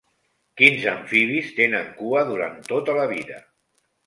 [0.61, 3.41] Quins amfibis tenen cua durant tota la vida?